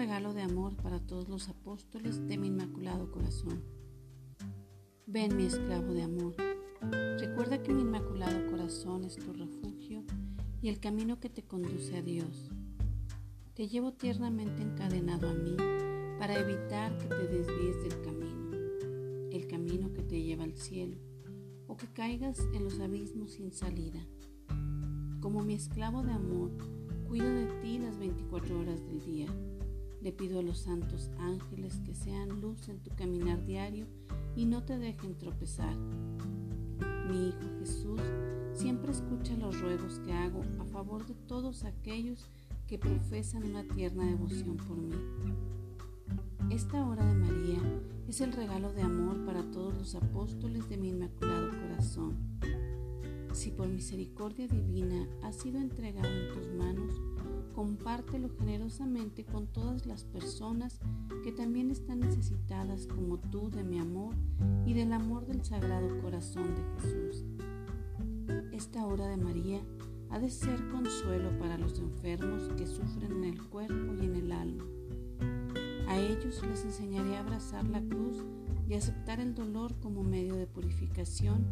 regalo 0.00 0.32
de 0.32 0.40
amor 0.40 0.74
para 0.76 0.98
todos 0.98 1.28
los 1.28 1.48
apóstoles 1.50 2.26
de 2.26 2.38
mi 2.38 2.48
Inmaculado 2.48 3.10
Corazón. 3.10 3.62
Ven 5.06 5.36
mi 5.36 5.44
esclavo 5.44 5.92
de 5.92 6.02
amor, 6.02 6.34
recuerda 7.18 7.62
que 7.62 7.74
mi 7.74 7.82
Inmaculado 7.82 8.50
Corazón 8.50 9.04
es 9.04 9.16
tu 9.16 9.32
refugio 9.32 10.02
y 10.62 10.70
el 10.70 10.80
camino 10.80 11.20
que 11.20 11.28
te 11.28 11.42
conduce 11.42 11.98
a 11.98 12.02
Dios. 12.02 12.50
Te 13.52 13.68
llevo 13.68 13.92
tiernamente 13.92 14.62
encadenado 14.62 15.28
a 15.28 15.34
mí 15.34 15.54
para 16.18 16.38
evitar 16.38 16.96
que 16.96 17.06
te 17.06 17.28
desvíes 17.28 17.82
del 17.82 18.00
camino, 18.00 18.56
el 19.32 19.46
camino 19.48 19.92
que 19.92 20.02
te 20.02 20.22
lleva 20.22 20.44
al 20.44 20.56
cielo, 20.56 20.96
o 21.66 21.76
que 21.76 21.88
caigas 21.88 22.38
en 22.54 22.64
los 22.64 22.80
abismos 22.80 23.32
sin 23.32 23.52
salida. 23.52 24.00
Como 25.20 25.42
mi 25.42 25.52
esclavo 25.52 26.02
de 26.02 26.12
amor, 26.12 26.52
cuido 27.10 27.34
de 27.34 27.46
ti 27.60 27.76
las 27.80 27.98
24 27.98 28.60
horas 28.60 28.86
del 28.86 29.04
día. 29.04 29.26
Le 30.00 30.12
pido 30.12 30.38
a 30.38 30.42
los 30.42 30.58
santos 30.58 31.10
ángeles 31.18 31.80
que 31.84 31.92
sean 31.92 32.40
luz 32.40 32.68
en 32.68 32.78
tu 32.78 32.94
caminar 32.94 33.44
diario 33.44 33.88
y 34.36 34.44
no 34.44 34.62
te 34.62 34.78
dejen 34.78 35.18
tropezar. 35.18 35.74
Mi 37.08 37.30
Hijo 37.30 37.58
Jesús 37.58 38.00
siempre 38.54 38.92
escucha 38.92 39.34
los 39.36 39.60
ruegos 39.60 39.98
que 40.04 40.12
hago 40.12 40.42
a 40.60 40.64
favor 40.66 41.04
de 41.04 41.14
todos 41.26 41.64
aquellos 41.64 42.30
que 42.68 42.78
profesan 42.78 43.42
una 43.42 43.64
tierna 43.64 44.06
devoción 44.06 44.56
por 44.56 44.76
mí. 44.76 44.94
Esta 46.48 46.86
hora 46.86 47.04
de 47.04 47.14
María 47.14 47.58
es 48.06 48.20
el 48.20 48.32
regalo 48.32 48.72
de 48.72 48.82
amor 48.82 49.24
para 49.24 49.42
todos 49.50 49.74
los 49.74 49.96
apóstoles 49.96 50.68
de 50.68 50.76
mi 50.76 50.90
Inmaculado 50.90 51.50
Corazón. 51.60 52.30
Si 53.32 53.50
por 53.52 53.68
misericordia 53.68 54.48
divina 54.48 55.06
ha 55.22 55.32
sido 55.32 55.60
entregado 55.60 56.08
en 56.08 56.34
tus 56.34 56.52
manos, 56.52 56.89
compártelo 57.60 58.30
generosamente 58.38 59.26
con 59.26 59.46
todas 59.46 59.84
las 59.84 60.04
personas 60.04 60.80
que 61.22 61.30
también 61.30 61.70
están 61.70 62.00
necesitadas 62.00 62.86
como 62.86 63.18
tú 63.18 63.50
de 63.50 63.62
mi 63.62 63.78
amor 63.78 64.14
y 64.64 64.72
del 64.72 64.94
amor 64.94 65.26
del 65.26 65.44
Sagrado 65.44 66.00
Corazón 66.00 66.54
de 66.54 66.62
Jesús. 66.80 67.26
Esta 68.50 68.86
hora 68.86 69.08
de 69.08 69.18
María 69.18 69.60
ha 70.08 70.18
de 70.18 70.30
ser 70.30 70.70
consuelo 70.70 71.38
para 71.38 71.58
los 71.58 71.78
enfermos 71.80 72.48
que 72.56 72.66
sufren 72.66 73.12
en 73.12 73.24
el 73.24 73.46
cuerpo 73.50 73.94
y 74.00 74.06
en 74.06 74.16
el 74.16 74.32
alma 74.32 74.64
a 75.86 75.98
ellos 75.98 76.42
les 76.48 76.64
enseñaré 76.64 77.16
a 77.16 77.20
abrazar 77.20 77.68
la 77.68 77.82
cruz 77.82 78.24
y 78.70 78.72
aceptar 78.72 79.20
el 79.20 79.34
dolor 79.34 79.74
como 79.80 80.02
medio 80.02 80.34
de 80.36 80.46
purificación 80.46 81.44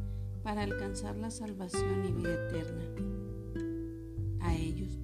para 0.43 0.63
alcanzar 0.63 1.17
la 1.17 1.31
salvación 1.31 2.07
y 2.07 2.13
vida 2.13 2.47
eterna. 2.47 2.85
A 4.41 4.55
ellos 4.55 4.99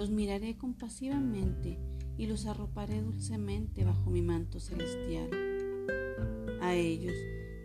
los 0.00 0.08
miraré 0.08 0.56
compasivamente 0.56 1.78
y 2.16 2.24
los 2.24 2.46
arroparé 2.46 3.02
dulcemente 3.02 3.84
bajo 3.84 4.08
mi 4.08 4.22
manto 4.22 4.58
celestial. 4.58 5.28
A 6.62 6.74
ellos 6.74 7.12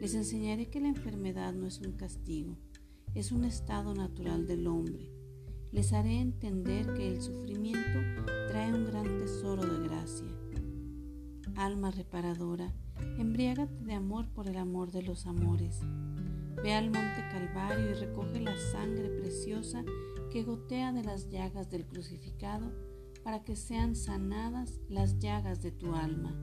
les 0.01 0.15
enseñaré 0.15 0.69
que 0.69 0.81
la 0.81 0.89
enfermedad 0.89 1.53
no 1.53 1.65
es 1.65 1.79
un 1.79 1.93
castigo, 1.93 2.57
es 3.13 3.31
un 3.31 3.45
estado 3.45 3.95
natural 3.95 4.47
del 4.47 4.67
hombre. 4.67 5.09
Les 5.71 5.93
haré 5.93 6.19
entender 6.19 6.93
que 6.93 7.07
el 7.07 7.21
sufrimiento 7.21 8.01
trae 8.49 8.73
un 8.73 8.83
gran 8.83 9.17
tesoro 9.17 9.65
de 9.65 9.87
gracia 9.87 10.27
alma 11.55 11.89
reparadora, 11.89 12.73
embriágate 13.17 13.81
de 13.85 13.93
amor 13.93 14.27
por 14.33 14.49
el 14.49 14.57
amor 14.57 14.91
de 14.91 15.03
los 15.03 15.25
amores. 15.25 15.79
Ve 16.61 16.73
al 16.73 16.91
monte 16.91 17.23
Calvario 17.31 17.91
y 17.91 17.93
recoge 17.93 18.41
la 18.41 18.57
sangre 18.57 19.07
preciosa 19.07 19.85
que 20.35 20.43
gotea 20.43 20.91
de 20.91 21.01
las 21.01 21.29
llagas 21.29 21.69
del 21.69 21.85
crucificado 21.85 22.69
para 23.23 23.45
que 23.45 23.55
sean 23.55 23.95
sanadas 23.95 24.81
las 24.89 25.17
llagas 25.17 25.61
de 25.61 25.71
tu 25.71 25.95
alma. 25.95 26.35